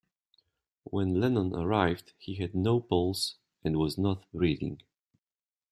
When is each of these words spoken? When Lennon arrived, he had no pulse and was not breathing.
When 0.85 1.19
Lennon 1.21 1.53
arrived, 1.53 2.13
he 2.17 2.33
had 2.37 2.55
no 2.55 2.79
pulse 2.79 3.35
and 3.63 3.77
was 3.77 3.99
not 3.99 4.25
breathing. 4.31 4.81